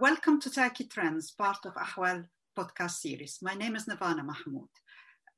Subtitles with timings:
[0.00, 2.24] welcome to Turkey Trends, part of Ahval
[2.56, 3.38] podcast series.
[3.42, 4.68] My name is Nervana Mahmoud.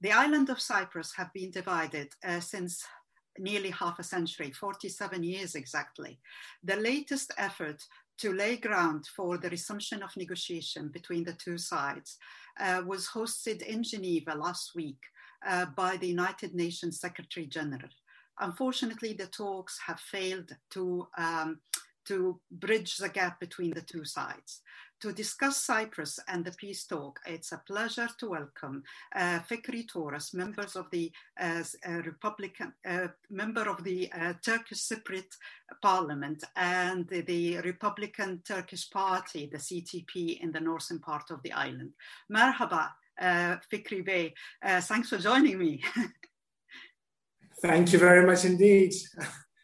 [0.03, 2.85] The island of Cyprus have been divided uh, since
[3.39, 6.21] nearly half a century, 47 years exactly.
[6.63, 7.83] The latest effort
[8.19, 12.19] to lay ground for the resumption of negotiation between the two sides
[12.61, 15.01] uh, was hosted in Geneva last week
[15.47, 17.89] uh, by the United Nations Secretary General.
[18.41, 21.61] Unfortunately, the talks have failed to, um,
[22.07, 24.63] to bridge the gap between the two sides.
[25.01, 28.83] To discuss Cyprus and the peace talk, it's a pleasure to welcome
[29.17, 34.81] uh, Fikri Toros, members of the uh, uh, Republican, uh, member of the uh, Turkish
[34.81, 35.33] Cypriot
[35.81, 41.53] Parliament and the, the, Republican Turkish Party, the CTP, in the northern part of the
[41.53, 41.93] island.
[42.31, 44.35] Merhaba, uh, Fikri Bey.
[44.83, 45.83] thanks for joining me.
[47.63, 48.93] Thank you very much indeed.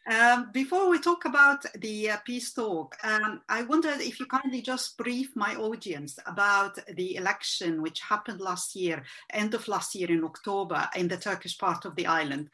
[0.09, 4.62] Um, before we talk about the uh, peace talk, um, I wondered if you kindly
[4.62, 10.09] just brief my audience about the election which happened last year, end of last year
[10.09, 12.51] in October, in the Turkish part of the island.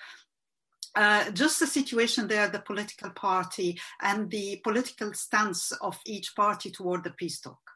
[0.94, 6.70] Uh, just the situation there, the political party, and the political stance of each party
[6.70, 7.71] toward the peace talk.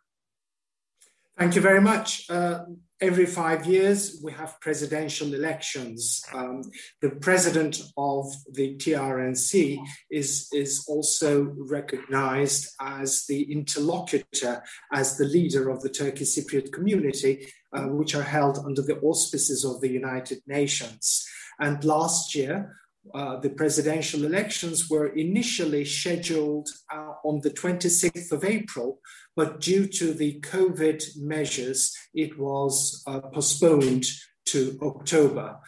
[1.38, 2.30] Thank you very much.
[2.30, 2.60] Uh,
[2.98, 6.24] every five years, we have presidential elections.
[6.32, 6.62] Um,
[7.02, 9.78] the president of the TRNC
[10.10, 14.62] is, is also recognized as the interlocutor,
[14.94, 19.62] as the leader of the Turkish Cypriot community, uh, which are held under the auspices
[19.62, 21.26] of the United Nations.
[21.60, 22.76] And last year,
[23.14, 29.00] uh, the presidential elections were initially scheduled uh, on the 26th of April,
[29.34, 34.04] but due to the COVID measures, it was uh, postponed
[34.46, 35.58] to October.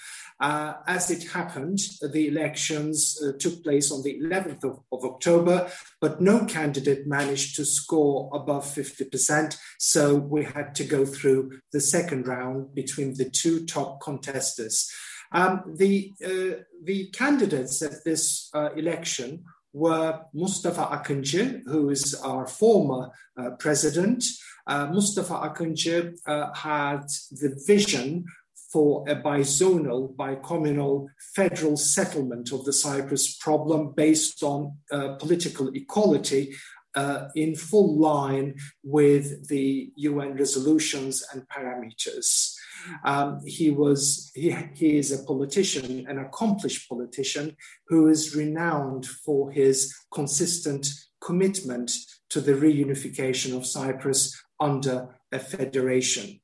[0.40, 1.80] Uh, as it happened,
[2.12, 5.68] the elections uh, took place on the 11th of, of, October,
[6.00, 9.56] but no candidate managed to score above 50%.
[9.78, 14.94] So we had to go through the second round between the two top contestants.
[15.32, 22.46] Um, the, uh, the candidates at this uh, election were Mustafa Akıncı, who is our
[22.46, 24.24] former uh, president.
[24.66, 28.24] Uh, Mustafa Akıncı uh, had the vision
[28.72, 36.54] for a bizonal, bicommunal federal settlement of the Cyprus problem based on uh, political equality
[36.94, 42.54] uh, in full line with the UN resolutions and parameters.
[43.04, 47.56] Um, he was he, he is a politician, an accomplished politician
[47.88, 50.86] who is renowned for his consistent
[51.20, 51.92] commitment
[52.30, 56.40] to the reunification of Cyprus under a federation.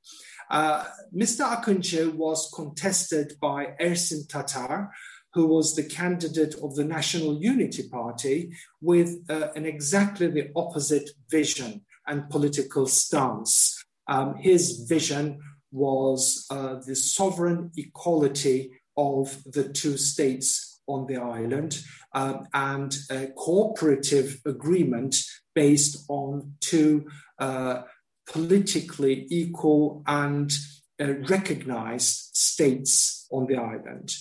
[0.51, 0.85] Uh,
[1.15, 1.45] Mr.
[1.45, 4.91] Akıncı was contested by Ersin Tatar,
[5.33, 11.11] who was the candidate of the National Unity Party with uh, an exactly the opposite
[11.31, 13.85] vision and political stance.
[14.07, 15.41] Um, his vision
[15.75, 23.27] was uh, the sovereign equality of the two states on the island um, and a
[23.37, 25.17] cooperative agreement
[25.55, 27.07] based on two
[27.39, 27.83] uh,
[28.31, 30.53] politically equal and
[31.01, 34.15] uh, recognized states on the island.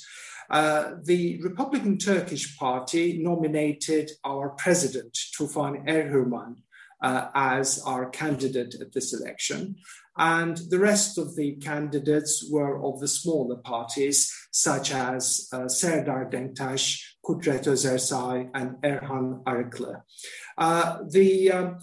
[0.50, 6.56] Uh, the Republican Turkish Party nominated our president, Tufan Erhürman,
[7.02, 9.76] uh, as our candidate at this election.
[10.18, 16.30] And the rest of the candidates were of the smaller parties, such as uh, Serdar
[16.30, 20.04] Denktaş, Kudret Özersay, and Erhan Arıklı.
[20.58, 21.78] Uh, the um,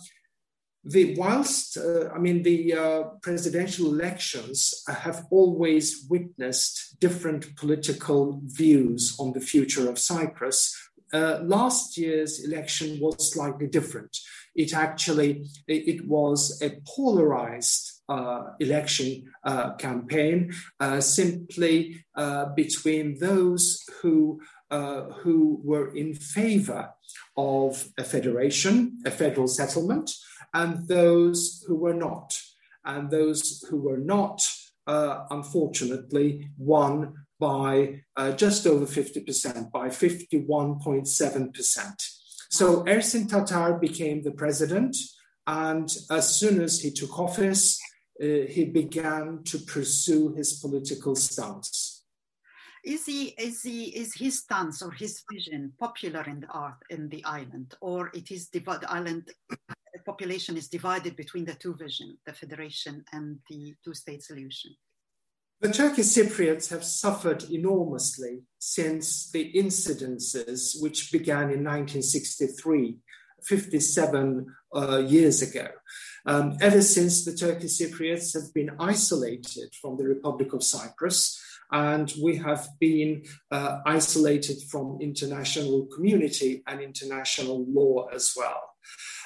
[0.84, 9.16] the whilst uh, I mean the uh, presidential elections have always witnessed different political views
[9.18, 10.74] on the future of Cyprus.
[11.12, 14.16] Uh, last year's election was slightly different.
[14.54, 23.84] It actually it was a polarized uh, election uh, campaign uh, simply uh, between those
[24.02, 24.40] who
[24.70, 26.90] uh, who were in favor
[27.36, 30.12] of a federation, a federal settlement,
[30.54, 32.38] and those who were not.
[32.84, 34.48] And those who were not,
[34.86, 38.02] uh, unfortunately, won by
[38.36, 41.92] just over 50%, by 51.7%.
[42.50, 44.96] So Ersin Tatar became the president.
[45.46, 47.80] And as soon as he took office,
[48.20, 52.04] he began to pursue his political stance.
[52.84, 57.08] Is he is he is his stance or his vision popular in the art in
[57.08, 59.30] the island, or it is the island
[60.06, 64.74] population is divided between the two visions, the federation and the two-state solution?
[65.60, 72.96] The Turkish Cypriots have suffered enormously since the incidences which began in 1963,
[73.42, 75.68] 57 uh, years ago.
[76.26, 81.40] Um, ever since the Turkish Cypriots have been isolated from the Republic of Cyprus,
[81.72, 88.60] and we have been uh, isolated from international community and international law as well.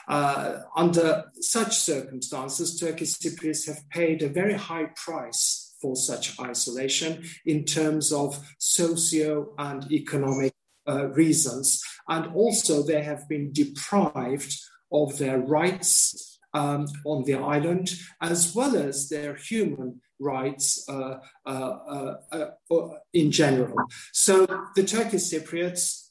[0.06, 7.24] Uh, under such circumstances, Turkish Cypriots have paid a very high price for such isolation
[7.46, 10.54] in terms of socio and economic
[10.86, 11.82] uh, reasons.
[12.08, 14.54] And also, they have been deprived
[14.92, 21.50] of their rights um, on the island, as well as their human rights uh, uh,
[21.50, 22.14] uh,
[22.70, 23.76] uh in general.
[24.12, 24.46] So
[24.76, 26.02] the Turkish Cypriots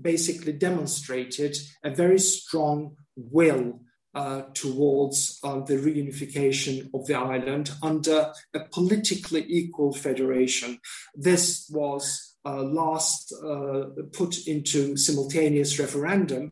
[0.00, 3.80] basically demonstrated a very strong will
[4.12, 10.78] uh, towards uh, the reunification of the island under a politically equal federation.
[11.14, 13.32] This was uh, last
[14.12, 16.50] put into simultaneous referendum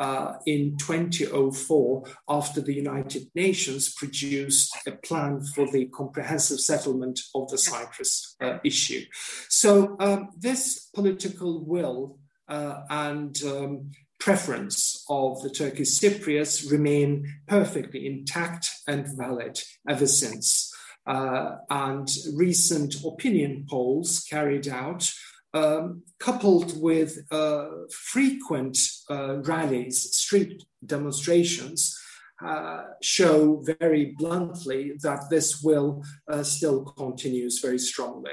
[0.00, 7.48] uh, in 2004 after the United Nations produced a plan for the comprehensive settlement of
[7.50, 9.04] the Cyprus uh, issue.
[9.50, 12.18] So, um, this political will
[12.48, 20.72] uh, and um, preference of the Turkish Cypriots remain perfectly intact and valid ever since.
[21.06, 25.10] Uh, and recent opinion polls carried out
[25.54, 31.96] um, coupled with uh, frequent uh, rallies, street demonstrations,
[32.44, 38.32] uh, show very bluntly that this will uh, still continues very strongly.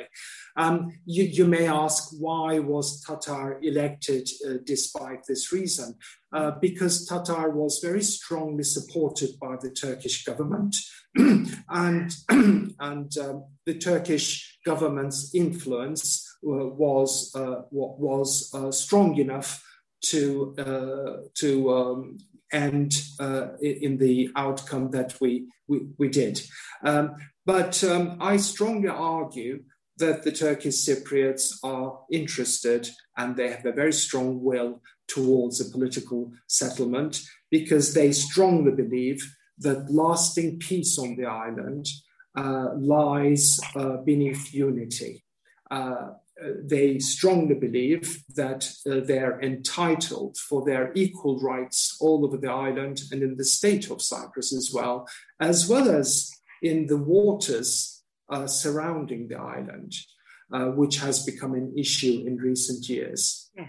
[0.56, 5.96] Um, you, you, may ask why was Tatar elected uh, despite this reason?
[6.32, 10.76] Uh, because Tatar was very strongly supported by the Turkish government,
[11.18, 19.64] and and um, the Turkish government's influence was uh, was uh, strong enough
[20.06, 20.54] to
[21.36, 22.18] to um,
[22.52, 22.94] end
[23.62, 26.42] in the outcome that we we, we did.
[26.84, 29.64] Um, but um, I strongly argue
[29.98, 35.72] that the Turkish Cypriots are interested and they have a very strong will towards a
[35.72, 41.88] political settlement because they strongly believe that lasting peace on the island
[42.36, 45.24] uh, lies uh, beneath unity.
[45.72, 46.10] Uh,
[46.64, 53.02] they strongly believe that uh, they're entitled for their equal rights all over the island
[53.12, 55.08] and in the state of Cyprus as well,
[55.40, 56.32] as well as
[56.62, 59.94] in the waters uh, surrounding the island,
[60.54, 63.50] uh, which has become an issue in recent years.
[63.56, 63.68] Yes.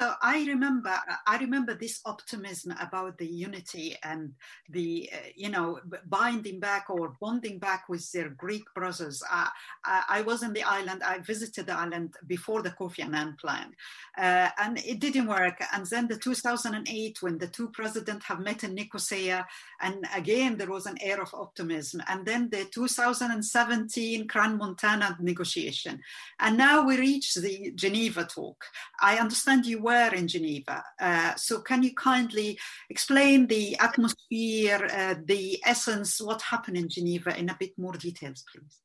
[0.00, 0.94] So I remember,
[1.26, 4.32] I remember this optimism about the unity and
[4.68, 9.20] the, uh, you know, binding back or bonding back with their Greek brothers.
[9.28, 9.48] Uh,
[9.84, 11.02] I was in the island.
[11.02, 13.72] I visited the island before the Kofi Annan plan,
[14.16, 15.60] uh, and it didn't work.
[15.72, 19.46] And then the 2008, when the two presidents have met in Nicosia,
[19.80, 22.02] and again there was an air of optimism.
[22.06, 26.00] And then the 2017 Crans-Montana negotiation,
[26.38, 28.64] and now we reach the Geneva talk.
[29.00, 30.78] I understand you were in Geneva.
[31.00, 32.58] Uh, so can you kindly
[32.90, 38.44] explain the atmosphere, uh, the essence, what happened in Geneva in a bit more details,
[38.50, 38.76] please?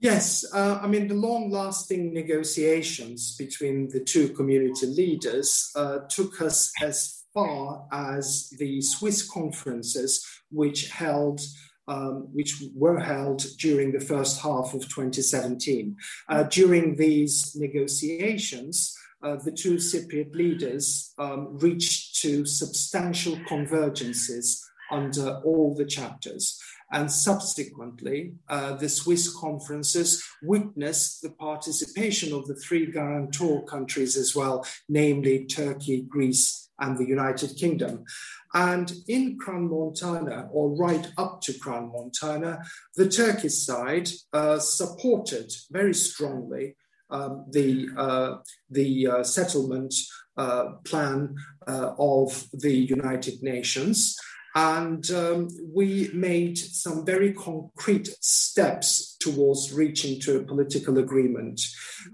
[0.00, 6.40] Yes, uh, I mean, the long lasting negotiations between the two community leaders uh, took
[6.48, 8.24] us as far as
[8.58, 10.10] the Swiss conferences,
[10.50, 11.40] which held
[11.86, 15.96] um, which were held during the first half of 2017.
[16.28, 25.40] Uh, during these negotiations, uh, the two Cypriot leaders um, reached to substantial convergences under
[25.44, 26.60] all the chapters.
[26.92, 34.36] And subsequently, uh, the Swiss conferences witnessed the participation of the three guarantor countries as
[34.36, 38.04] well, namely Turkey, Greece, and the United Kingdom.
[38.52, 42.62] And in Crans-Montana, or right up to Crans-Montana,
[42.94, 46.76] the Turkish side uh, supported very strongly
[47.14, 48.36] um, the, uh,
[48.70, 49.94] the uh, settlement
[50.36, 51.36] uh, plan
[51.68, 54.16] uh, of the United Nations.
[54.56, 61.60] And um, we made some very concrete steps towards reaching to a political agreement.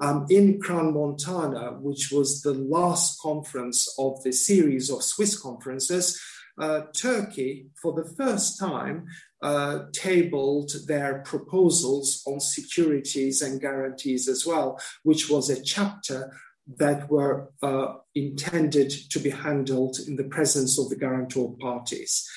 [0.01, 6.19] Um, in Crans-Montana, which was the last conference of the series of Swiss conferences,
[6.59, 9.07] uh, Turkey, for the first time,
[9.43, 16.33] uh, tabled their proposals on securities and guarantees as well, which was a chapter
[16.77, 22.29] that were uh, intended to be handled in the presence of the guarantor parties.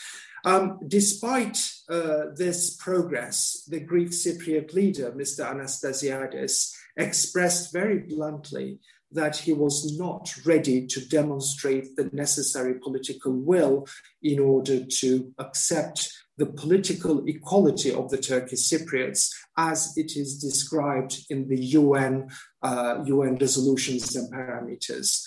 [0.45, 5.45] Um, despite uh, this progress, the Greek Cypriot leader, Mr.
[5.45, 8.79] Anastasiadis, expressed very bluntly
[9.12, 13.88] that he was not ready to demonstrate the necessary political will
[14.22, 21.20] in order to accept the political equality of the Turkish Cypriots as it is described
[21.30, 22.30] in the UN,
[22.62, 25.24] uh, UN resolutions and parameters.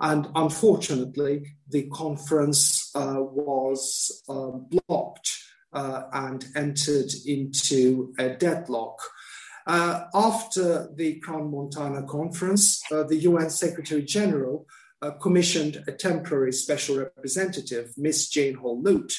[0.00, 5.36] And unfortunately, the conference uh, was uh, blocked
[5.72, 9.00] uh, and entered into a deadlock.
[9.66, 14.66] Uh, after the Crans-Montana conference, uh, the UN Secretary General
[15.20, 19.14] commissioned a temporary special representative, Miss Jane Hall Lute,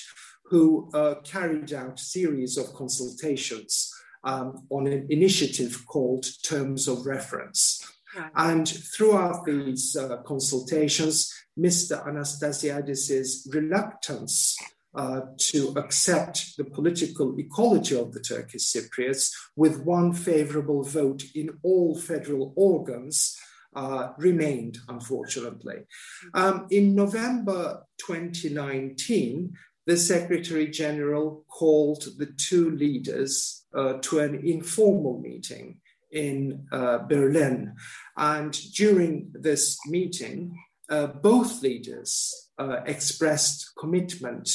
[0.50, 7.06] who uh, carried out a series of consultations um, on an initiative called Terms of
[7.06, 7.82] Reference.
[8.16, 8.32] Right.
[8.36, 12.04] And throughout these uh, consultations, Mr.
[12.08, 14.58] Anastasiadis' reluctance
[14.96, 21.52] uh, to accept the political equality of the Turkish Cypriots with one favorable vote in
[21.62, 23.38] all federal organs
[23.76, 25.86] uh, remained, unfortunately.
[26.34, 29.54] Um, in November 2019,
[29.90, 35.80] the Secretary General called the two leaders uh, to an informal meeting
[36.12, 37.74] in uh, Berlin.
[38.16, 40.56] And during this meeting,
[40.92, 44.48] uh, both leaders uh, expressed commitment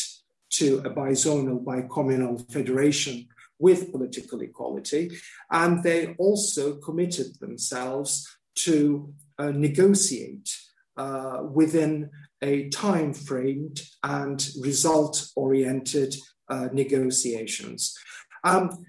[0.51, 3.27] to a bizonal, bicommunal federation
[3.59, 5.11] with political equality.
[5.51, 8.25] And they also committed themselves
[8.67, 10.49] to uh, negotiate
[10.97, 12.11] uh, within
[12.43, 16.15] a time framed and result oriented
[16.49, 17.97] uh, negotiations.
[18.43, 18.85] Um,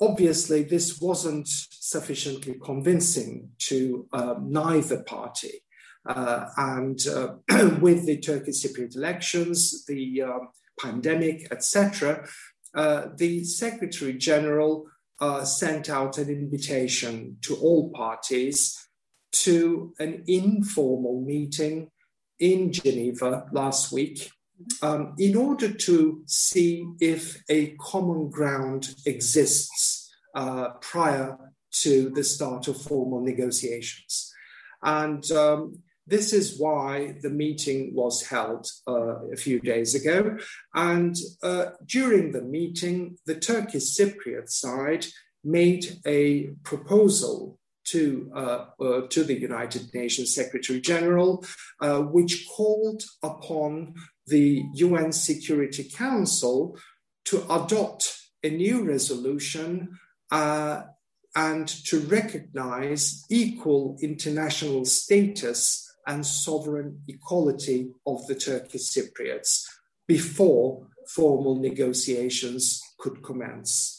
[0.00, 5.64] obviously, this wasn't sufficiently convincing to uh, neither party.
[6.06, 7.34] Uh, and uh,
[7.80, 10.48] with the Turkish Cypriot elections, the um,
[10.80, 12.26] pandemic, etc.,
[12.74, 14.86] uh, the Secretary General
[15.20, 18.88] uh, sent out an invitation to all parties
[19.32, 21.90] to an informal meeting
[22.38, 24.30] in Geneva last week
[24.82, 31.36] um, in order to see if a common ground exists uh, prior
[31.70, 34.32] to the start of formal negotiations.
[34.82, 40.38] And um, this is why the meeting was held uh, a few days ago.
[40.74, 45.06] And uh, during the meeting, the Turkish Cypriot side
[45.44, 47.57] made a proposal
[47.90, 51.44] to, uh, uh, to the United Nations Secretary General,
[51.80, 53.94] uh, which called upon
[54.26, 56.78] the UN Security Council
[57.26, 59.98] to adopt a new resolution
[60.30, 60.82] uh,
[61.34, 69.64] and to recognize equal international status and sovereign equality of the Turkish Cypriots
[70.06, 73.97] before formal negotiations could commence.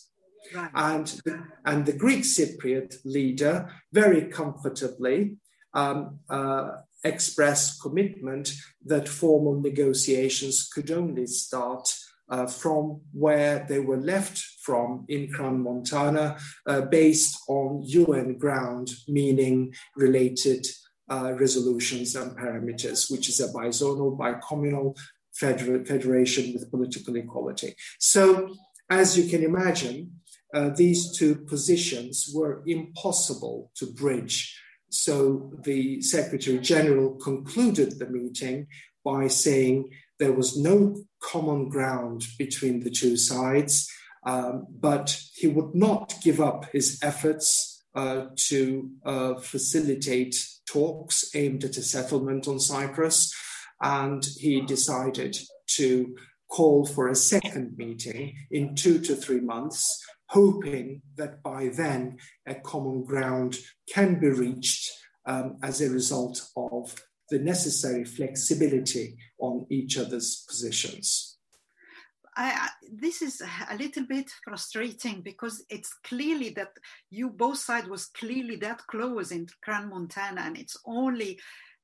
[0.54, 0.72] Right.
[0.74, 1.22] And,
[1.66, 5.38] and the Greek Cypriot leader very comfortably
[5.74, 6.70] um, uh,
[7.04, 8.54] expressed commitment
[8.86, 11.94] that formal negotiations could only start
[12.30, 16.38] uh, from where they were left from in Crans-Montana,
[16.68, 20.66] uh, based on UN ground, meaning related
[21.10, 24.96] uh, resolutions and parameters, which is a bizonal, bicommunal
[25.34, 27.74] feder- federation with political equality.
[27.98, 28.56] So,
[28.92, 30.19] as you can imagine,
[30.54, 34.60] uh, these two positions were impossible to bridge.
[34.90, 38.68] So the Secretary General concluded the meeting
[39.06, 43.88] by saying there was no common ground between the two sides,
[44.26, 50.36] um, but he would not give up his efforts uh, to uh, facilitate
[50.68, 53.34] talks aimed at a settlement on Cyprus.
[53.82, 55.38] And he decided
[55.78, 56.16] to
[56.50, 62.18] call for a second meeting in two to three months hoping that by then
[62.48, 63.58] a common ground
[63.92, 64.92] can be reached
[65.26, 66.96] um, as a result of
[67.30, 71.38] the necessary flexibility on each other's positions.
[72.36, 76.72] I, this is a little bit frustrating because it's clearly that
[77.10, 81.38] you both sides was clearly that close in Crans-Montana, and it's only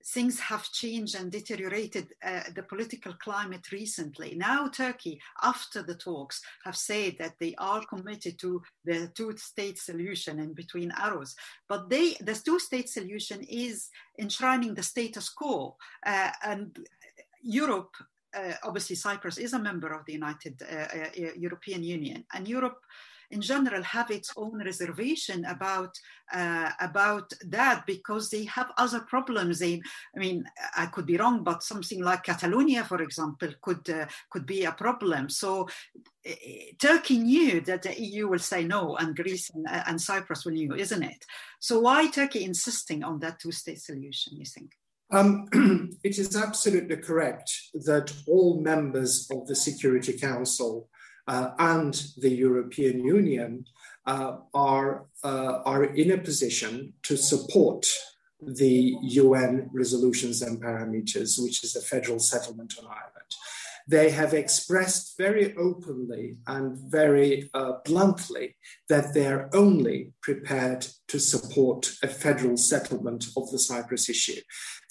[0.08, 4.36] things have changed and deteriorated uh, the political climate recently.
[4.36, 10.40] Now, Turkey, after the talks, have said that they are committed to the two-state solution
[10.40, 11.36] in between arrows.
[11.68, 16.78] But they, the two-state solution is enshrining the status quo, uh, and
[17.42, 17.96] Europe.
[18.36, 22.80] Uh, obviously, Cyprus is a member of the United uh, uh, European Union, and Europe
[23.32, 25.98] in general have its own reservation about
[26.34, 29.60] uh, about that because they have other problems.
[29.60, 29.82] They,
[30.16, 34.46] I mean, I could be wrong, but something like Catalonia, for example, could uh, could
[34.46, 35.30] be a problem.
[35.30, 35.68] So
[36.80, 40.74] Turkey knew that the EU will say no, and Greece and, and Cyprus will knew,
[40.74, 41.26] isn't it?
[41.60, 44.38] So why Turkey insisting on that two-state solution?
[44.38, 44.72] You think?
[45.12, 45.48] Um,
[46.04, 50.90] it is absolutely correct that all members of the Security Council
[51.28, 53.66] uh, and the European Union
[54.06, 57.88] uh, are, uh, are in a position to support
[58.42, 63.12] the UN resolutions and parameters, which is a federal settlement on Ireland.
[63.88, 68.58] They have expressed very openly and very uh, bluntly
[68.90, 74.42] that they're only prepared to support a federal settlement of the Cyprus issue.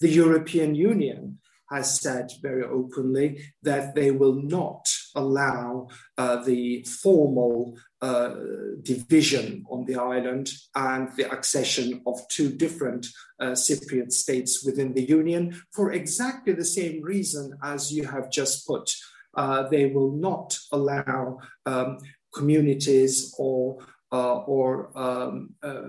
[0.00, 1.38] The European Union
[1.70, 8.34] has said very openly that they will not allow uh, the formal uh,
[8.82, 13.06] division on the island and the accession of two different
[13.40, 18.66] uh, Cypriot states within the Union for exactly the same reason as you have just
[18.66, 18.90] put.
[19.36, 21.98] Uh, they will not allow um,
[22.32, 23.78] communities or
[24.12, 25.88] uh, or um, uh,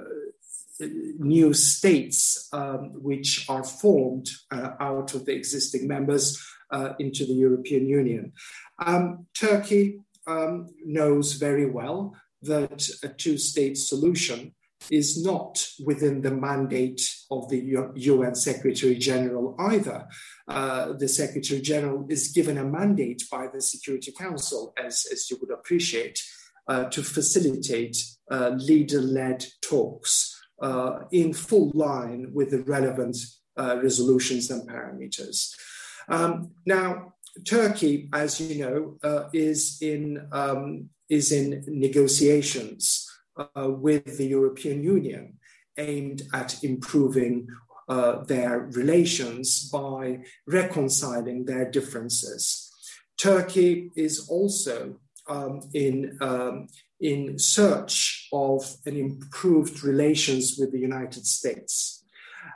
[1.20, 7.34] new states um, which are formed uh, out of the existing members uh, into the
[7.34, 8.34] European Union.
[8.80, 14.54] Um, Turkey um, knows very well that a two state solution
[14.92, 17.02] is not within the mandate
[17.32, 20.08] of the UN Secretary General either.
[20.48, 25.38] Uh, the Secretary General is given a mandate by the Security Council, as, as you
[25.42, 26.22] would appreciate,
[26.68, 27.98] uh, to facilitate
[28.30, 33.18] uh, leader led talks uh, in full line with the relevant
[33.58, 35.52] uh, resolutions and parameters.
[36.08, 37.14] Um, now,
[37.44, 44.84] Turkey, as you know, uh, is in um, is in negotiations uh, with the European
[44.84, 45.38] Union
[45.78, 47.48] aimed at improving
[47.90, 52.72] uh, their relations by reconciling their differences.
[53.18, 54.96] Turkey is also
[55.28, 56.68] um, in um,
[57.00, 62.04] in search of an improved relations with the United States.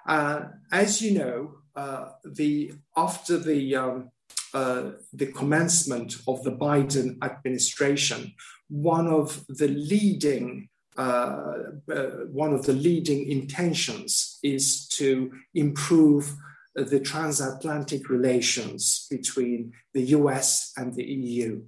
[0.07, 4.09] Uh, as you know, uh, the after the um,
[4.53, 8.33] uh, the commencement of the Biden administration,
[8.69, 11.53] one of the leading uh,
[11.89, 16.35] uh, one of the leading intentions is to improve
[16.75, 21.63] the transatlantic relations between the US and the EU.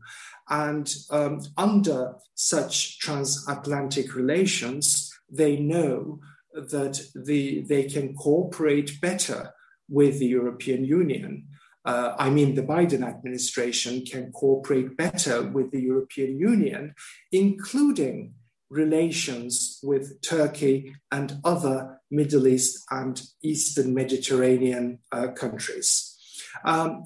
[0.50, 6.20] And um, under such transatlantic relations, they know
[6.54, 9.54] that the, they can cooperate better
[9.88, 11.48] with the European Union.
[11.84, 16.94] Uh, I mean, the Biden administration can cooperate better with the European Union,
[17.32, 18.34] including
[18.70, 26.18] relations with Turkey and other Middle East and Eastern Mediterranean uh, countries.
[26.64, 27.04] Um,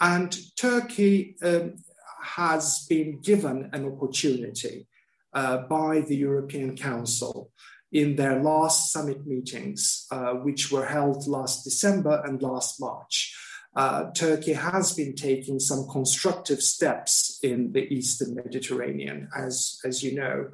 [0.00, 1.76] and Turkey um,
[2.22, 4.88] has been given an opportunity
[5.32, 7.50] uh, by the European Council
[7.92, 13.34] in their last summit meetings, uh, which were held last December and last March.
[13.76, 20.14] Uh, Turkey has been taking some constructive steps in the Eastern Mediterranean, as, as you
[20.14, 20.48] know,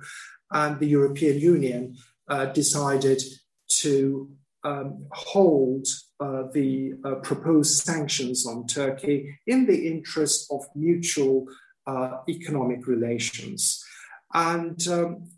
[0.50, 1.96] and the European Union
[2.28, 3.22] uh, decided
[3.68, 4.28] to
[4.64, 5.86] um, hold
[6.20, 11.46] uh, the uh, proposed sanctions on Turkey in the interest of mutual
[11.86, 13.84] uh, economic relations.
[14.34, 15.28] And um,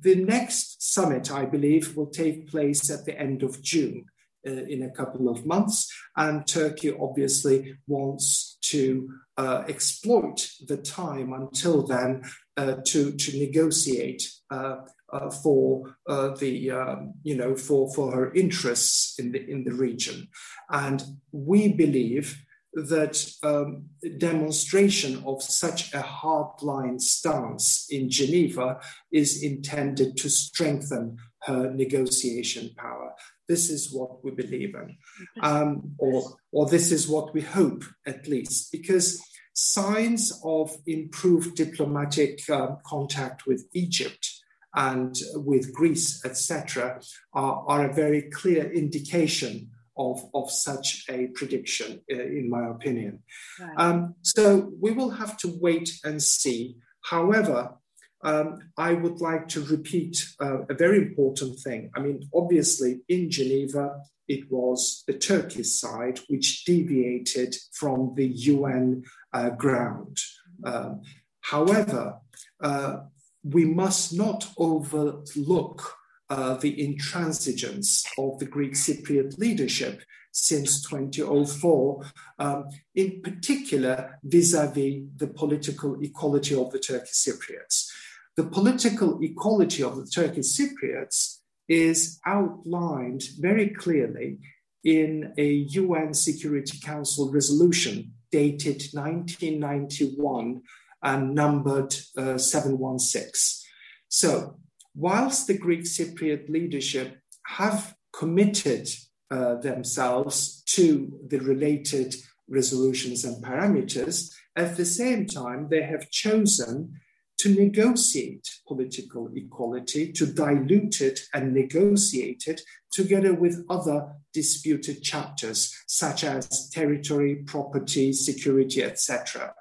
[0.00, 4.06] the next summit, I believe, will take place at the end of June.
[4.46, 11.34] Uh, in a couple of months, and Turkey obviously wants to uh, exploit the time
[11.34, 12.22] until then
[12.56, 14.76] uh, to to negotiate uh,
[15.12, 19.74] uh, for uh, the um, you know for for her interests in the in the
[19.74, 20.28] region,
[20.70, 23.86] and we believe that um,
[24.18, 28.78] demonstration of such a hardline stance in Geneva
[29.12, 33.12] is intended to strengthen her negotiation power.
[33.48, 34.96] This is what we believe in,
[35.42, 39.20] um, or, or this is what we hope at least, because
[39.54, 44.28] signs of improved diplomatic uh, contact with Egypt
[44.76, 47.00] and with Greece, etc.,
[47.32, 53.22] are, are a very clear indication of, of such a prediction, uh, in my opinion.
[53.60, 53.74] Right.
[53.76, 56.76] Um, so we will have to wait and see.
[57.02, 57.74] However,
[58.22, 61.90] um, I would like to repeat uh, a very important thing.
[61.96, 69.02] I mean, obviously, in Geneva, it was the Turkish side which deviated from the UN
[69.32, 70.18] uh, ground.
[70.64, 71.02] Um,
[71.40, 72.18] however,
[72.62, 72.98] uh,
[73.42, 75.94] we must not overlook
[76.28, 80.02] uh, the intransigence of the Greek Cypriot leadership
[80.32, 82.04] since 2004,
[82.38, 87.89] um, in particular vis-a-vis the political equality of the Turkish Cypriots.
[88.36, 91.38] The political equality of the Turkish Cypriots
[91.68, 94.38] is outlined very clearly
[94.84, 95.48] in a
[95.80, 100.62] UN Security Council resolution dated 1991
[101.02, 103.68] and numbered uh, 716.
[104.08, 104.56] So,
[104.94, 108.88] whilst the Greek Cypriot leadership have committed
[109.30, 112.14] uh, themselves to the related
[112.48, 117.00] resolutions and parameters, at the same time, they have chosen
[117.40, 122.60] to negotiate political equality, to dilute it and negotiate it
[122.92, 129.54] together with other disputed chapters, such as territory, property, security, etc.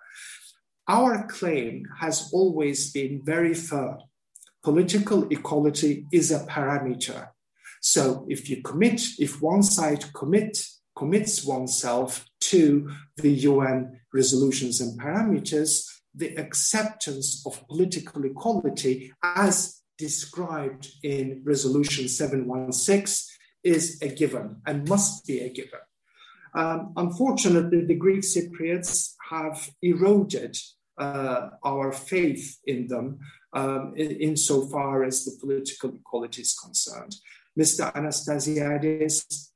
[0.89, 3.99] Our claim has always been very firm.
[4.61, 7.29] Political equality is a parameter.
[7.81, 10.57] So if you commit, if one side commit,
[10.97, 20.89] commits oneself to the UN resolutions and parameters, the acceptance of political equality as described
[21.03, 25.79] in Resolution 716 is a given and must be a given.
[26.55, 30.57] Um, unfortunately, the Greek Cypriots have eroded
[30.97, 33.19] uh, our faith in them
[33.53, 37.15] um, in, insofar as the political equality is concerned.
[37.57, 37.93] Mr.
[37.93, 39.49] Anastasiades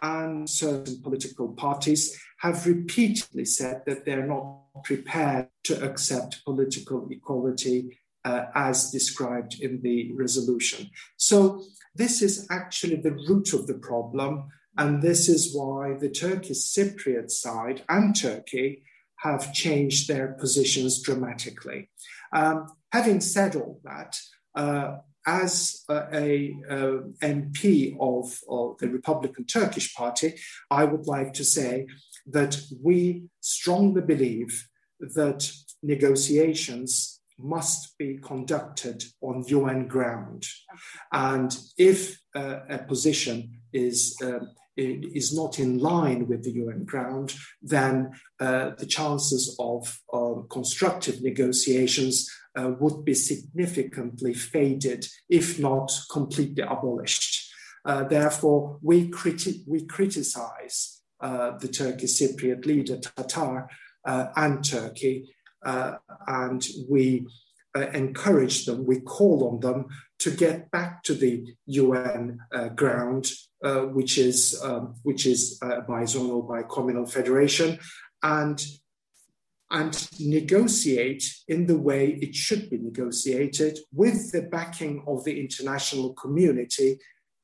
[0.00, 7.98] and certain political parties have repeatedly said that they're not prepared to accept political equality
[8.24, 10.90] uh, as described in the resolution.
[11.16, 11.62] So,
[11.94, 17.30] this is actually the root of the problem, and this is why the Turkish Cypriot
[17.30, 18.84] side and Turkey
[19.16, 21.90] have changed their positions dramatically.
[22.32, 24.16] Um, having said all that,
[24.54, 30.34] uh, as a, a MP of, of, the Republican Turkish Party,
[30.70, 31.86] I would like to say
[32.30, 34.68] that we strongly believe
[35.00, 35.50] that
[35.82, 40.44] negotiations must be conducted on UN ground.
[41.12, 44.40] And if uh, a position is, uh,
[44.76, 48.10] is not in line with the UN ground, then
[48.40, 50.00] uh, the chances of
[50.50, 57.52] constructive negotiations uh, would be significantly faded, if not completely abolished.
[57.84, 63.68] Uh, therefore, we, criti- we criticize the Turkish Cypriot leader, Tatar,
[64.04, 67.26] uh, and Turkey, uh, and we
[67.76, 69.86] uh, encourage them, we call on them
[70.20, 72.38] to get back to the UN
[72.74, 73.30] ground,
[73.92, 77.78] which is, um, which is a bizonal, bicommunal federation,
[78.22, 78.64] and
[79.70, 86.14] and negotiate in the way it should be negotiated with the backing of the international
[86.14, 86.98] community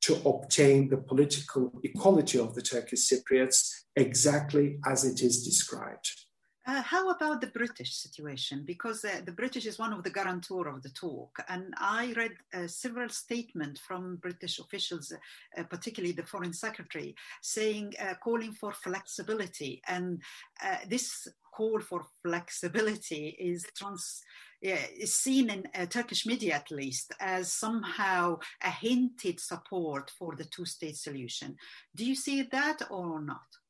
[0.04, 6.23] to obtain the political equality of the Turkish Cypriots exactly as it is described.
[6.66, 8.64] Uh, how about the British situation?
[8.64, 12.32] Because uh, the British is one of the guarantor of the talk, and I read
[12.54, 18.72] uh, several statements from British officials, uh, particularly the Foreign Secretary, saying, uh, calling for
[18.72, 20.22] flexibility, and
[20.64, 24.22] uh, this call for flexibility is trans.
[24.62, 30.96] is seen in Turkish media, at least, as somehow a hinted support for the two-state
[30.96, 31.56] solution.
[31.94, 33.63] Do you see that or not?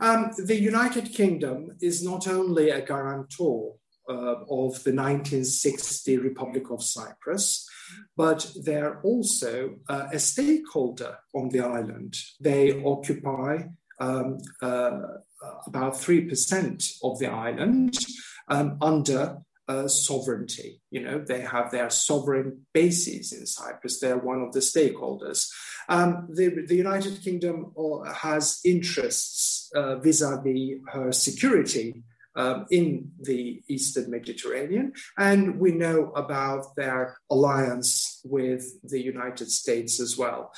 [0.00, 3.74] Um, the United Kingdom is not only a guarantor
[4.08, 7.68] uh, of the 1960 Republic of Cyprus,
[8.16, 12.16] but they're also uh, a stakeholder on the island.
[12.40, 13.64] They occupy
[14.00, 15.00] um, uh,
[15.66, 17.98] about 3% of the island
[18.48, 20.80] um, under uh, sovereignty.
[20.90, 24.00] You know, they have their sovereign bases in Cyprus.
[24.00, 25.48] They're one of the stakeholders.
[25.88, 32.02] Um, the, the, United Kingdom uh, has interests uh, vis-a-vis her security
[32.34, 40.00] um, in the Eastern Mediterranean, and we know about their alliance with the United States
[40.00, 40.52] as well.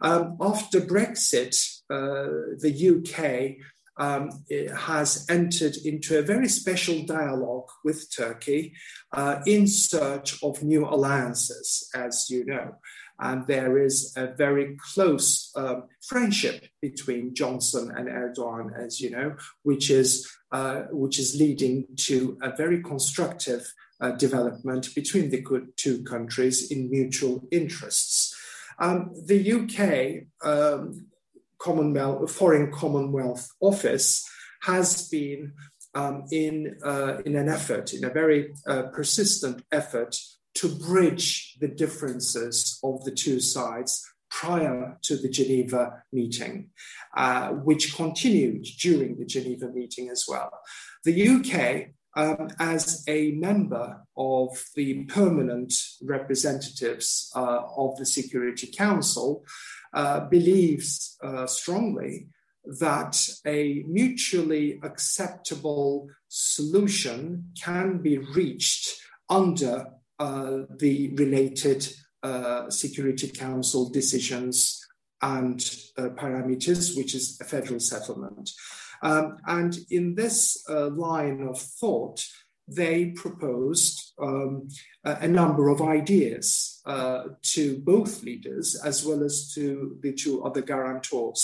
[0.00, 1.56] Um, after Brexit,
[1.90, 3.56] uh, the UK
[4.00, 4.30] um,
[4.76, 8.72] has entered into a very special dialogue with Turkey
[9.12, 12.76] uh, in search of new alliances, as you know.
[13.20, 19.36] And there is a very close um, friendship between Johnson and Erdogan, as you know,
[19.62, 25.44] which is, uh, which is leading to a very constructive uh, development between the
[25.76, 28.34] two countries in mutual interests.
[28.78, 31.09] Um, the UK um,
[31.60, 34.28] Commonwealth, Foreign Commonwealth Office
[34.62, 35.52] has been
[35.94, 40.16] um, in, uh, in an effort, in a very uh, persistent effort
[40.54, 46.70] to bridge the differences of the two sides prior to the Geneva meeting,
[47.16, 50.50] uh, which continued during the Geneva meeting as well.
[51.04, 59.44] The UK, um, as a member of the permanent representatives uh, of the Security Council,
[59.92, 62.28] uh, believes uh, strongly
[62.64, 69.86] that a mutually acceptable solution can be reached under
[70.18, 71.88] uh, the related
[72.22, 74.86] uh, Security Council decisions
[75.22, 75.60] and
[75.96, 78.50] uh, parameters, which is a federal settlement.
[79.02, 82.22] Um, and in this line of thought,
[82.68, 84.68] they proposed um,
[85.04, 87.22] a, number of ideas uh,
[87.54, 91.40] to both leaders as well as to the two other guarantors.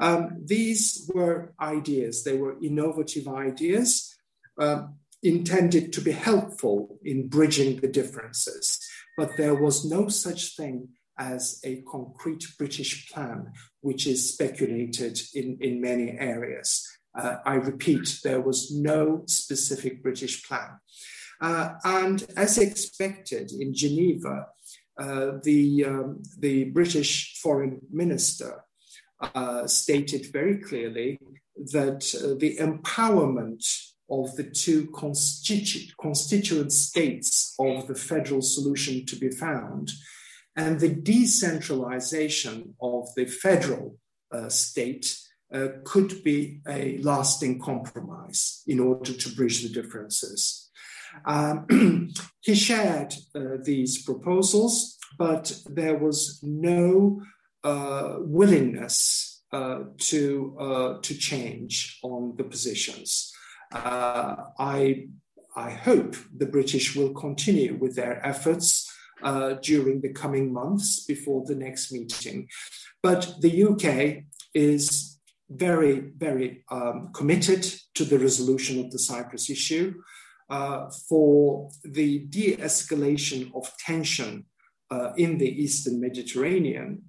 [0.00, 0.22] Um,
[0.54, 3.90] these were ideas, they were innovative ideas
[4.58, 4.86] uh,
[5.22, 8.66] intended to be helpful in bridging the differences,
[9.18, 15.58] but there was no such thing as a concrete British plan, which is speculated in,
[15.60, 16.86] in many areas.
[17.18, 20.70] Uh, I repeat, there was no specific British plan.
[21.40, 24.46] Uh, and as expected in Geneva,
[24.98, 28.64] the, um, the British foreign minister
[29.20, 31.18] uh, stated very clearly
[31.72, 33.64] that uh, the empowerment
[34.10, 39.90] of the two constitu- constituent states of the federal solution to be found
[40.56, 43.98] and the decentralization of the federal
[44.32, 45.18] uh, state
[45.52, 50.70] uh, could be a lasting compromise in order to bridge the differences.
[51.24, 57.22] Um, he shared uh, these proposals, but there was no
[57.64, 63.32] uh, willingness uh, to, uh, to change on the positions.
[63.72, 65.08] Uh, I,
[65.56, 68.92] I hope the British will continue with their efforts
[69.62, 72.48] during the coming months before the next meeting.
[73.02, 75.18] But the UK is
[75.50, 77.62] very, very um, committed
[77.94, 79.94] to the resolution of the Cyprus issue,
[80.48, 84.46] uh, for the de escalation of tension
[84.90, 87.02] uh, in the Eastern Mediterranean,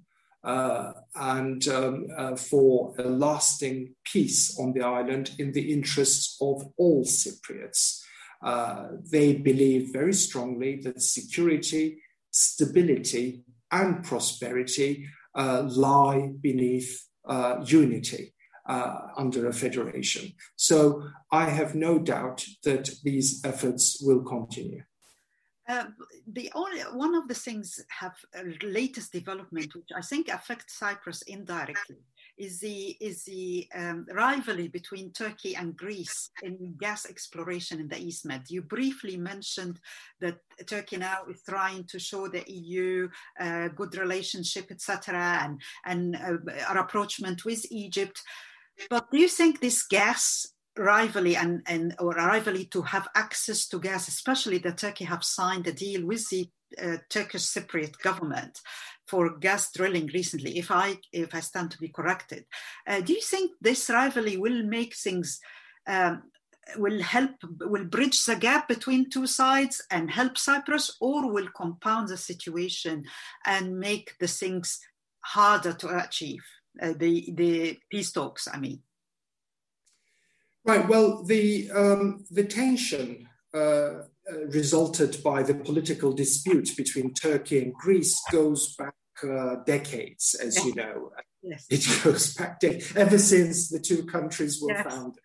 [0.44, 6.62] uh, and um, uh, for a lasting peace on the island in the interests of
[6.76, 8.00] all Cypriots.
[8.42, 17.04] Uh, they believe very strongly that security, stability, and prosperity uh, lie beneath
[17.64, 18.32] unity
[18.68, 20.32] uh, under a federation.
[20.56, 21.02] So
[21.32, 24.82] I have no doubt that these efforts will continue.
[25.68, 25.84] Uh,
[26.32, 31.20] the only one of the things have a latest development, which I think affects Cyprus
[31.22, 31.98] indirectly,
[32.38, 37.98] is the is the um, rivalry between Turkey and Greece in gas exploration in the
[37.98, 38.44] East Med.
[38.48, 39.78] You briefly mentioned
[40.22, 43.06] that Turkey now is trying to show the EU
[43.38, 48.22] uh, good relationship, etc., and and uh, our approachment with Egypt.
[48.90, 53.80] But do you think this gas rivalry and, and or rivalry to have access to
[53.80, 56.48] gas, especially that Turkey have signed a deal with the
[56.82, 58.60] uh, Turkish Cypriot government
[59.06, 62.44] for gas drilling recently, if I if I stand to be corrected.
[62.86, 65.40] Uh, do you think this rivalry will make things
[65.86, 66.22] um,
[66.76, 72.08] will help will bridge the gap between two sides and help Cyprus, or will compound
[72.08, 73.04] the situation
[73.46, 74.78] and make the things
[75.20, 76.44] harder to achieve?
[76.80, 78.48] Uh, the the peace talks.
[78.52, 78.82] I mean.
[80.64, 80.86] Right.
[80.86, 87.72] Well, the um, the tension uh, uh, resulted by the political dispute between Turkey and
[87.72, 91.12] Greece goes back uh, decades, as you know.
[91.42, 91.66] Yes.
[91.70, 92.62] It goes back
[92.96, 94.86] ever since the two countries were yes.
[94.86, 95.22] founded.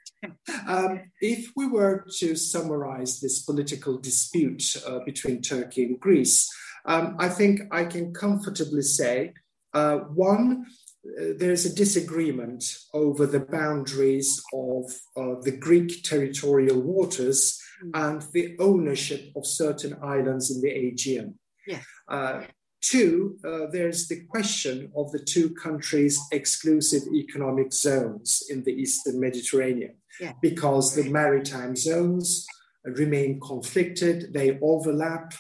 [0.68, 6.50] Um, if we were to summarize this political dispute uh, between Turkey and Greece,
[6.86, 9.34] um, I think I can comfortably say
[9.74, 10.66] uh, one,
[11.04, 12.64] there's a disagreement
[12.94, 14.86] over the boundaries of
[15.18, 17.92] uh, the Greek territorial waters mm.
[17.94, 21.38] and the ownership of certain islands in the Aegean.
[21.68, 21.82] Yeah.
[22.08, 22.44] Uh,
[22.82, 29.20] two, uh, there's the question of the two countries' exclusive economic zones in the Eastern
[29.20, 30.34] Mediterranean, yeah.
[30.42, 32.46] because the maritime zones
[32.86, 35.34] remain conflicted, they overlap,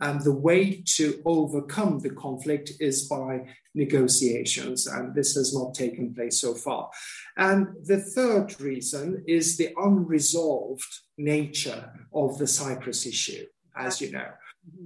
[0.00, 6.14] and the way to overcome the conflict is by negotiations, and this has not taken
[6.14, 6.90] place so far.
[7.36, 14.28] And the third reason is the unresolved nature of the Cyprus issue, as you know.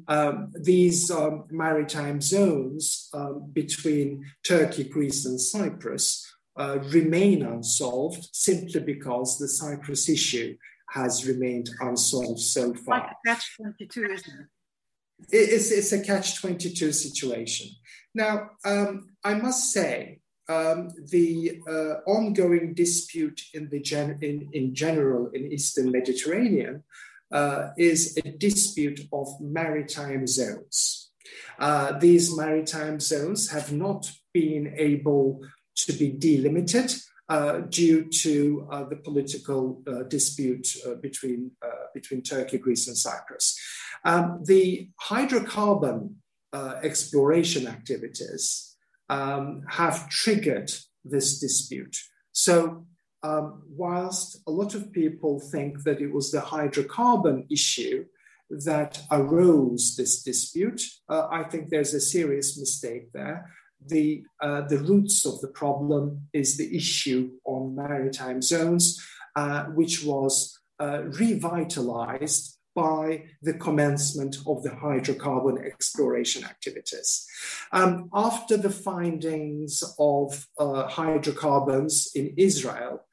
[0.09, 8.81] Um, these um, maritime zones um, between Turkey, Greece, and Cyprus uh, remain unsolved simply
[8.81, 10.57] because the Cyprus issue
[10.91, 12.99] has remained unsolved so far.
[12.99, 14.47] Like catch 22, isn't it?
[15.31, 17.69] It's, it's a catch 22 situation.
[18.15, 24.75] Now, um, I must say, um, the uh, ongoing dispute in, the gen- in, in
[24.75, 26.83] general in Eastern Mediterranean
[27.31, 31.11] uh, is a dispute of maritime zones.
[31.59, 35.41] Uh, these maritime zones have not been able
[35.77, 36.93] to be delimited
[37.29, 42.97] uh, due to uh, the political uh, dispute uh, between, uh, between Turkey, Greece, and
[42.97, 43.57] Cyprus.
[44.05, 46.15] Um, the hydrocarbon
[46.53, 48.77] uh, exploration activities
[49.09, 50.73] um, have triggered
[51.05, 51.97] this dispute.
[52.33, 52.87] So,
[53.23, 58.07] um, whilst a lot of people think that it was the hydrocarbon issue
[58.51, 63.51] that arose this dispute, I think there's a serious mistake there
[63.87, 69.05] the, uh, the roots of the problem is the issue on maritime zones,
[69.37, 77.27] uh, which was uh, revitalized by the commencement of the hydrocarbon exploration activities.
[77.73, 83.05] Um, after the findings of uh, hydrocarbons in Israel,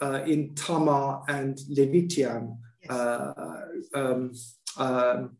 [0.00, 3.32] uh, in Tamar and Leviathan uh,
[3.94, 4.32] um,
[4.76, 5.36] um,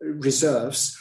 [0.00, 0.96] reserves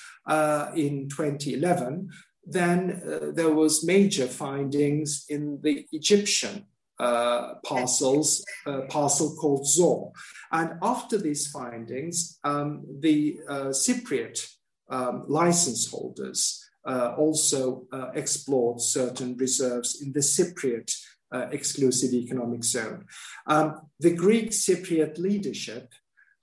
[0.76, 2.10] in 2011,
[2.46, 6.66] then uh, there was major findings in the Egyptian
[7.00, 10.12] uh, parcels, uh, parcel called Zohr.
[10.52, 14.40] And after these findings, um, the uh, Cypriot
[14.90, 20.94] um, license holders uh, also uh, explored certain reserves in the Cypriot
[21.52, 23.04] exclusive economic zone.
[23.46, 25.92] Um, the Greek Cypriot leadership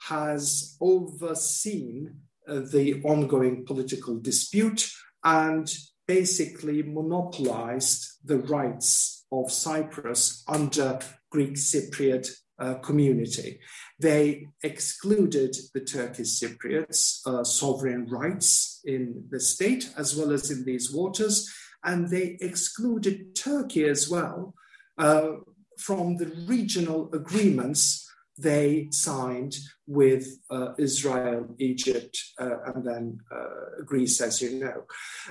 [0.03, 4.93] has overseen the ongoing political dispute
[5.25, 5.67] and
[6.07, 13.59] basically monopolized the rights of Cyprus under Greek Cypriot uh, community.
[13.99, 20.65] They excluded the Turkish Cypriots' uh, sovereign rights in the state as well as in
[20.65, 21.51] these waters,
[21.83, 24.55] and they excluded Turkey as well
[24.99, 25.31] uh,
[25.79, 34.21] from the regional agreements they signed with uh, Israel, Egypt, uh, and then uh, Greece,
[34.21, 34.85] as you know.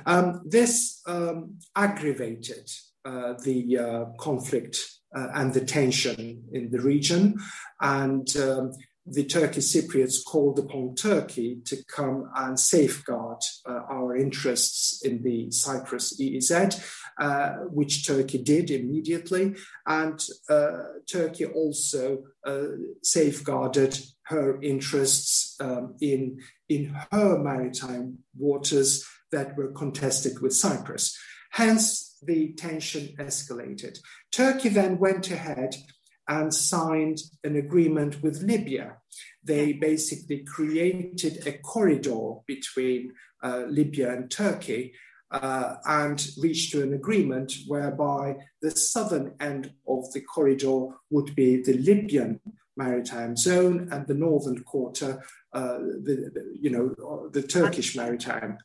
[0.05, 2.69] Um, this um, aggravated
[3.05, 4.77] uh, the uh, conflict
[5.15, 7.37] uh, and the tension in the region,
[7.81, 8.71] and um,
[9.05, 15.49] the Turkish Cypriots called upon Turkey to come and safeguard uh, our interests in the
[15.49, 16.79] Cyprus EEZ,
[17.19, 19.55] uh, which Turkey did immediately.
[19.87, 20.21] And
[21.11, 22.19] Turkey also
[23.01, 31.17] safeguarded her interests um, in, in her maritime waters that were contested with Cyprus.
[31.51, 33.97] Hence, the tension escalated.
[34.31, 35.75] Turkey then went ahead
[36.27, 38.97] and signed an agreement with Libya.
[39.43, 44.93] They basically created a corridor between uh, Libya and Turkey
[45.31, 51.61] uh, and reached to an agreement whereby the southern end of the corridor would be
[51.61, 52.39] the Libyan
[52.77, 58.57] maritime zone and the northern quarter, uh, the, the, you know, the Turkish maritime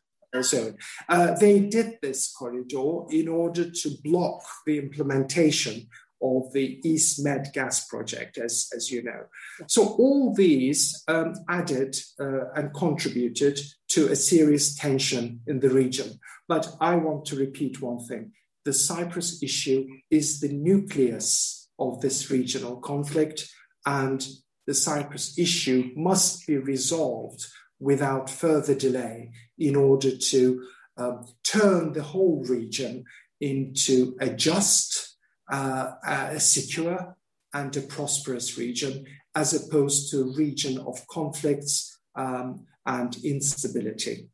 [0.43, 0.77] zone.
[1.09, 5.89] Uh, they did this corridor in order to block the implementation
[6.23, 9.27] of the East Med gas project, as, as you know.
[9.67, 16.19] So all these um, added uh, and contributed to a serious tension in the region.
[16.49, 18.33] But I want to repeat one thing.
[18.65, 23.49] The Cyprus issue is the nucleus of this regional conflict,
[23.85, 24.27] and
[24.67, 27.47] the Cyprus issue must be resolved
[27.81, 30.63] without further delay in order to
[30.97, 33.05] um, turn the whole region
[33.41, 35.17] into a just
[35.51, 37.17] uh, a secure
[37.55, 44.29] and a prosperous region, as opposed to a region of conflicts um, and instability.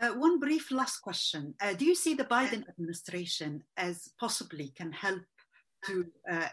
[0.00, 1.54] Uh, one brief last question.
[1.60, 5.22] Uh, do you see the Biden administration as possibly can help
[5.86, 6.48] to uh,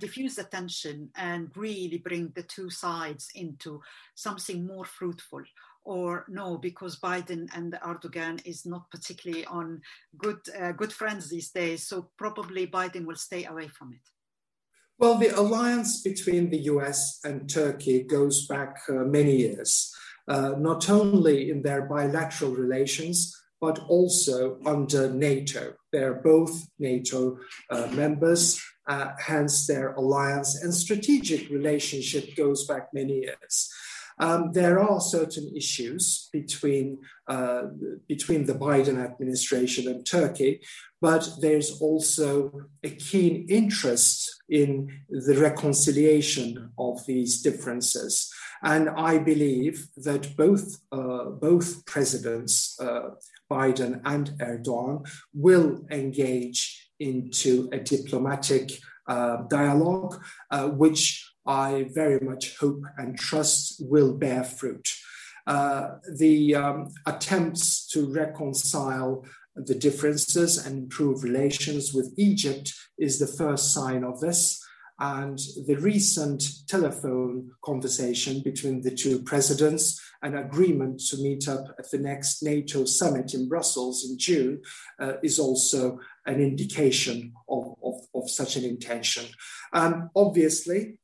[0.00, 3.80] diffuse the tension and really bring the two sides into
[4.14, 5.42] something more fruitful?
[5.84, 9.80] Or no, because Biden and Erdogan is not particularly on
[10.16, 11.86] good uh, good friends these days.
[11.86, 14.00] So probably Biden will stay away from it.
[14.98, 19.92] Well, the alliance between the US and Turkey goes back uh, many years,
[20.28, 25.74] uh, not only in their bilateral relations, but also under NATO.
[25.92, 27.38] They're both NATO
[27.70, 33.72] uh, members, uh, hence their alliance and strategic relationship goes back many years.
[34.22, 37.62] Um, there are certain issues between, uh,
[38.06, 40.60] between the Biden administration and Turkey,
[41.00, 42.52] but there's also
[42.84, 48.32] a keen interest in the reconciliation of these differences.
[48.62, 53.10] And I believe that both, uh, both presidents, uh,
[53.50, 55.04] Biden and Erdogan
[55.34, 58.70] will engage into a diplomatic
[59.08, 64.88] uh, dialogue, uh, which I very much hope and trust will bear fruit.
[65.46, 69.24] Uh, the um, attempts to reconcile
[69.56, 74.60] the differences and improve relations with Egypt is the first sign of this.
[74.98, 81.90] And the recent telephone conversation between the two presidents, an agreement to meet up at
[81.90, 84.62] the next NATO summit in Brussels in June,
[85.00, 89.24] uh, is also an indication of, of, of such an intention.
[89.72, 90.98] Um, obviously,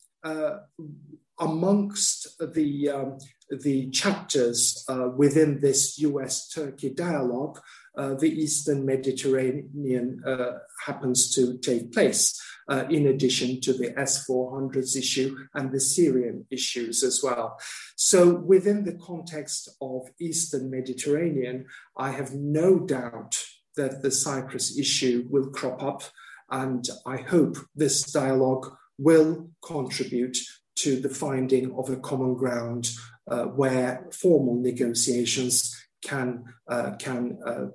[1.40, 3.18] amongst the, um,
[3.50, 7.60] the chapters uh, within this US Turkey dialogue,
[7.96, 14.24] uh, the Eastern Mediterranean uh, happens to take place, uh, in addition to the S
[14.28, 17.58] 400s issue and the Syrian issues as well.
[17.96, 21.66] So, within the context of Eastern Mediterranean,
[21.96, 23.42] I have no doubt
[23.76, 26.02] that the Cyprus issue will crop up,
[26.50, 30.36] and I hope this dialogue will contribute
[30.76, 32.90] to the finding of a common ground
[33.28, 37.66] uh, where formal negotiations can uh, can uh,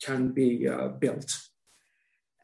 [0.00, 1.30] can be uh, built.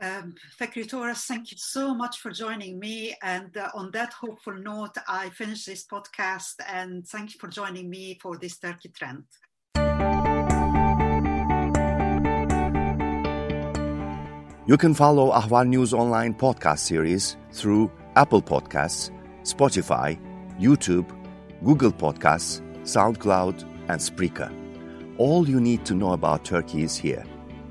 [0.01, 3.17] Um, Fakri Torres, thank you so much for joining me.
[3.23, 7.89] And uh, on that hopeful note, I finish this podcast and thank you for joining
[7.89, 9.25] me for this Turkey Trend.
[14.67, 19.11] You can follow Ahval News Online podcast series through Apple Podcasts,
[19.43, 20.19] Spotify,
[20.59, 21.09] YouTube,
[21.65, 24.53] Google Podcasts, SoundCloud, and Spreaker.
[25.19, 27.25] All you need to know about Turkey is here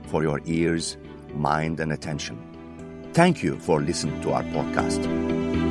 [0.07, 0.97] for your ears,
[1.33, 2.37] mind, and attention.
[3.13, 5.62] Thank you for listening to our podcast.